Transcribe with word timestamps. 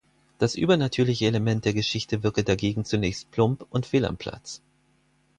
Das 0.39 0.55
übernatürliche 0.55 1.27
Element 1.27 1.63
der 1.63 1.75
Geschichte 1.75 2.23
wirke 2.23 2.43
dagegen 2.43 2.85
zunächst 2.85 3.29
plump 3.29 3.67
und 3.69 3.85
fehl 3.85 4.05
am 4.05 4.17
Platz. 4.17 4.63